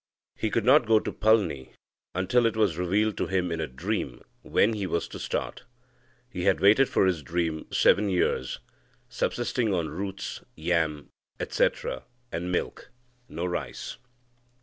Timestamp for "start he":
5.19-6.45